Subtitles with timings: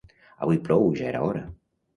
[0.45, 1.47] Avui plou, ja era hora!